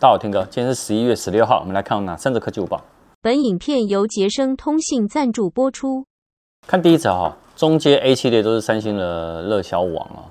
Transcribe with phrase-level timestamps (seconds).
[0.00, 2.82] 大家好，天哥，今天是十一月十六号，我们来看哪三则科技午报。
[3.20, 6.06] 本影片由杰生通信赞助播出。
[6.66, 10.24] 看第一则哈，中阶 A 系列都是三星的热销王啊。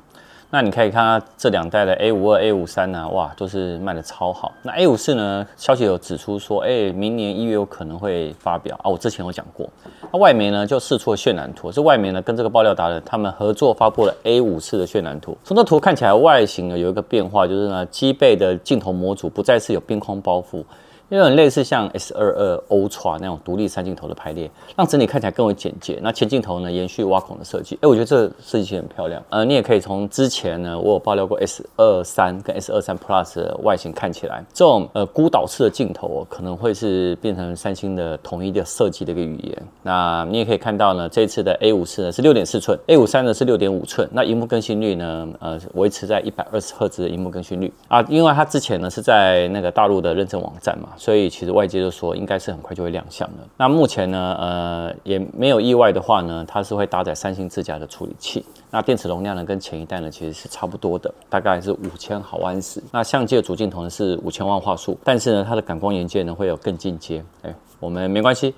[0.52, 4.52] 那你可以看它这两代的 A 五二、A 五三呢，哇，都是卖的超好。
[4.64, 8.90] 那 A 五四呢，消息有指出说，哎、明年一月有可能会发表啊。
[8.90, 9.70] 我之前有讲过。
[10.12, 15.38] 那外媒呢就试出了渲染图，是外媒呢跟这个爆料达人他们合作发布了 A 五四的渲染图。
[15.44, 20.63] 从这图看起来，外形呢有一个变化，就是呢机背的镜头模组不再是有边框包覆。
[21.10, 25.99] 因为很类似像 S 二二 Ultra 那种独立三镜头的排列，让整体看起来更为简洁。
[26.04, 29.22] 那前镜头呢，延续挖孔的设计，哎，我觉得这设计很漂亮。
[29.30, 39.68] 呃，你也可以从之前呢，我有爆料过 S 二三跟 S 二三 Plus 的外形看起来，这种呃孤岛式的镜头哦可能会是变成三星的统一的设计的一个语言。
[39.82, 44.07] 那你也可以看到呢，这次的 A 五四呢是六点四寸，A 五三呢是六点五寸。
[44.12, 50.90] 那荧幕更新率呢，呃，维持在一百二十赫兹的荧幕更新率啊，因为它之前呢是在那个大陆的认证网站嘛。
[50.99, 53.48] 所以其实外界就说应该是很快就会亮相的。
[53.55, 58.46] 那目前呢，呃，也没有意外的话呢，它是会搭载三星自家的处理器。
[58.70, 62.84] 那电池容量呢，跟前一代呢其实是差不多的，大概是五千毫安时。
[62.91, 67.24] 那相机的主镜头呢是五千万画素，但是呢，它的感光元件呢会有更进阶。
[67.44, 68.53] 哎，我们没关系，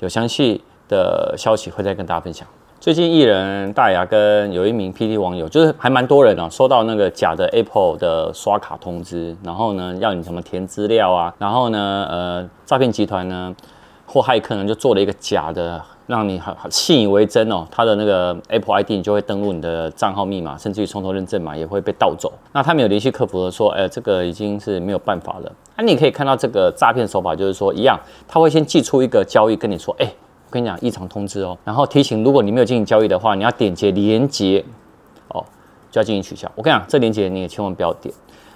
[0.00, 2.48] 有详细的消息会再跟大家分享。
[2.80, 13.52] 最近艺人大牙跟有一名 PT 网友，就是还蛮多人啊，收到那个假的 Apple 的刷卡通知，然后呢，要你什么填资料啊，然后呢，呃，诈骗集团呢
[14.06, 22.32] 或骇客呢就做了一个假的，让你很信以为真哦，他的那个 Apple ID 你就会登录你的账号密码，甚至于双重认证码也会被盗走。
[22.52, 25.52] 那他们有联系客服的说，哎，这个已经是没有办法了。
[25.76, 30.08] 那你可以看到这个诈骗手法就是说一样，他会先寄出一个交易跟你说，哎。
[30.48, 34.64] 我跟你讲，异常通知哦，然后提醒，如果你没有进行交易的话，你要点击连接
[35.28, 35.44] 哦，
[35.90, 36.50] 就要进行取消。
[36.54, 38.14] 我跟你讲，这连接你也千万不要点。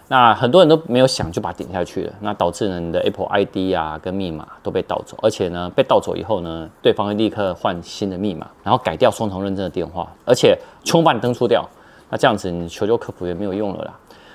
[0.09, 11.63] 那很多人都没有想就把它点下去了，那导致呢你的 Apple ID 啊跟密码都被盗走，而且呢被盗走以后呢，对方会立刻换新的密码，然后改掉双重认证的电话，而且全部把你登出掉。
[12.09, 13.93] 那这样子你求救客服也没有用了啦。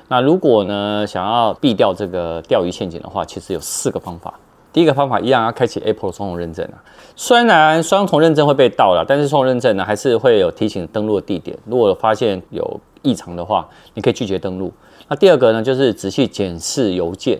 [0.08, 4.32] 那如果呢想要避掉这个钓鱼陷阱的话，其实有四个方法。
[4.74, 6.84] 第一个方法一样要开启 Apple 双重认证啊，
[7.16, 11.58] 虽然双重认证会被盗了，但是双重认证呢还是会有提醒登录的地点。
[11.66, 14.72] 如果发现有异常的话，你可以拒绝登录。
[15.08, 17.40] 那第二个呢，就是仔细检视邮件。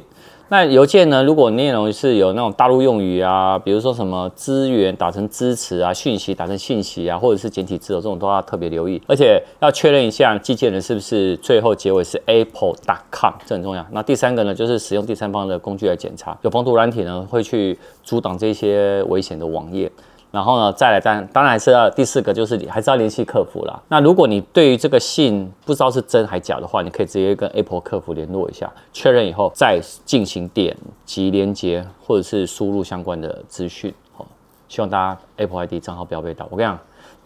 [0.50, 1.22] 那邮件呢？
[1.26, 13.86] 如果内容是有那种大陆用语啊，比如说什么资源打成支持啊，讯息打成信息啊，或者是简体字哦，这种都要特别留意，而且要确认一下寄件人是不是最后结尾是 apple.com，这很重要。
[13.92, 19.92] 那第三个呢，就是使用第三方的工具来检查，有防毒软体呢会去阻挡这些危险的网页。
[20.30, 23.82] 然后呢，再来当当然还是要第四个，就是你还是要联系客服啦。
[23.88, 33.94] 那如果你对于这个信不知道是真还假的话，你可以直接跟 Apple 客服联络一下，确认以后再进行点击连接或者是输入相关的资讯。
[34.14, 34.28] 好，
[34.68, 36.46] 希望大家 Apple ID 账号不要被盗。
[36.52, 36.78] 我跟你讲，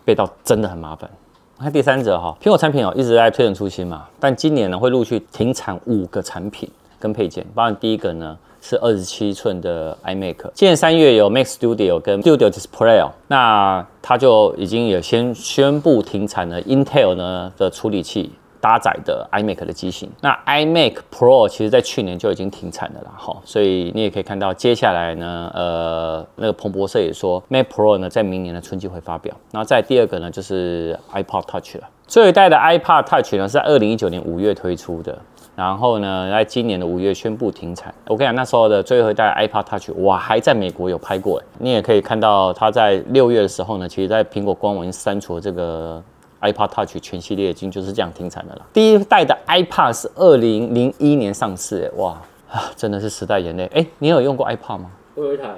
[0.06, 1.10] 被盗真的很麻烦。
[1.58, 6.70] 看第三者哈，苹果产品哦一直在推陈出新嘛，但今年呢会陆续停产五个产品
[7.00, 8.38] 跟配件，包括第一个呢。
[8.62, 20.08] 是二十七寸的 iMac，今年三月有 Mac Studio 跟 Studio Display，那它就已经有先宣布停产了 Intel 呢的处理器搭载的 iMac 的机型。
[20.22, 29.36] 那 iMac Pro 其实在去年就已经停产了啦，哈，所以你也可以看到接下来呢，呃，那个彭博社也说 Mac Pro 呢在明年的春季会发表。
[29.52, 35.18] 然后再第二个呢就是 iPod Touch 了，最后一代的 iPod Touch 呢是在二零一九年五月推出的。
[35.54, 37.94] 然后呢，在今年的五月宣布停产。
[38.08, 41.42] 我跟你讲，那时候的最后一代 iPod Touch，我还在美国有拍过。
[41.60, 46.02] 你也可以看到，它在六月的时候呢，其实在苹果官网删除了这个
[46.42, 48.62] iPod Touch 全系列，已经就是这样停产的了。
[48.72, 52.18] 第一代的 iPod 是二零零一年上市，哇
[52.50, 53.70] 啊，真的是时代眼泪。
[53.74, 54.90] 哎，你有用过 iPod 吗？
[55.16, 55.50] 我有一台。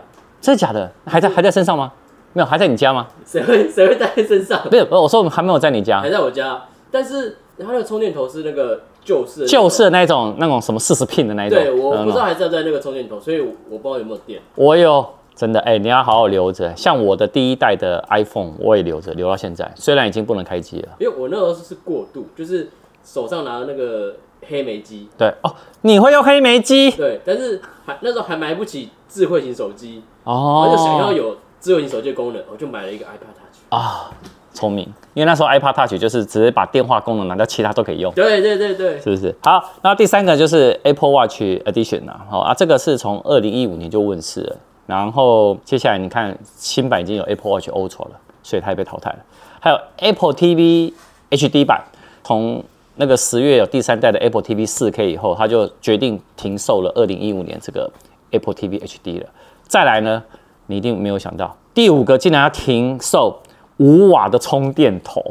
[0.41, 0.91] 真的假的？
[1.05, 1.93] 还在还在身上吗？
[2.33, 3.07] 没有，还在你家吗？
[3.25, 4.59] 谁会谁会带在身上？
[4.63, 6.59] 不是，我说我还没有在你家，还在我家。
[6.91, 8.81] 但是它的充电头是那个。
[9.03, 14.41] 旧式旧式的那种那种什么四十 pin 的那一种，对，我不知道还在在那个充电头，所以我不知道有没有电。
[14.55, 15.05] 我有，
[15.35, 16.75] 真的，哎、欸，你要好好留着。
[16.75, 20.89] 像我的第一代的 iPhone，我也留着，留到现在，虽然已经不能开机了。
[20.99, 22.69] 因为我那时候是过渡，就是
[23.03, 24.15] 手上拿的那个
[24.47, 25.07] 黑莓机。
[25.17, 26.91] 对哦，你会用黑莓机？
[26.91, 34.11] 对，但是还那时候还买不起智慧型手机哦，我就想要有智慧型手机的功能，我就买了一个 iPad Touch 啊。
[34.53, 38.13] 聪明，因为那时候 iPod Touch 就是直接把电话功能拿掉，其他都可以用。
[38.13, 39.35] 对对对对，是不是？
[39.41, 44.55] 好，那第三个就是 Apple Watch Edition 啊，好啊，这个是从二零一五年就问世了，
[44.85, 48.11] 然后接下来你看新版已经有 Apple Watch Ultra 了，
[48.43, 49.19] 所以它也被淘汰了。
[49.59, 50.93] 还有 Apple TV
[51.31, 51.81] HD 版，
[52.23, 52.63] 从
[52.95, 57.91] 那个十月有第三代的 Apple TV 四 K 以后，它就决定停售了二零一五年这个
[58.31, 59.27] Apple TV HD 了。
[59.67, 60.21] 再来呢，
[60.67, 63.39] 你一定没有想到，第五个竟然要停售
[63.83, 65.21] 五瓦的充电头。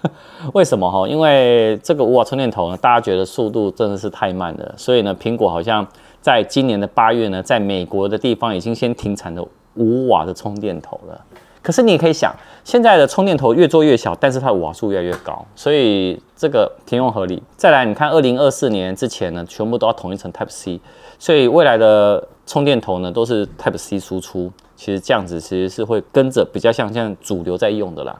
[0.52, 1.08] 为什么哈？
[1.08, 5.86] 因为这个五瓦充电头呢，大家觉得速度真的是太慢了，所以呢，苹果好像
[6.20, 9.42] 在今年的八月呢，在美国的地方已经先停产了
[9.76, 11.18] 五瓦的充电头了。
[11.62, 12.32] 可是你也可以想，
[12.64, 17.42] 现在的充电头越做越小，但是它的瓦数越来越高，所以这个停用合理。
[17.56, 20.80] 再来，你看二零二四年之前呢，全部都要统一成 Type C，
[21.18, 24.52] 所以未来的充电头呢都是 Type C 输出。
[24.76, 28.16] 其实这样子其实是会跟着比较像像主流在用的啦，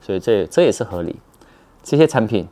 [0.00, 1.16] 所以这这也是合理。
[1.82, 2.46] 这些产品，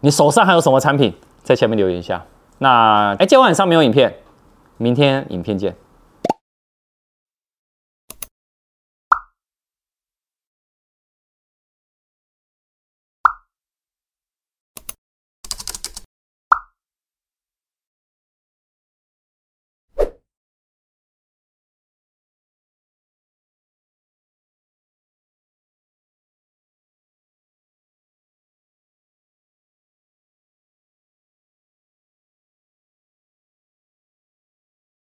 [0.00, 1.12] 你手上还有什么产品？
[1.42, 2.24] 在下面留言一下。
[2.58, 4.14] 那哎，今天晚上没有影片，
[4.78, 5.76] 明天影片见。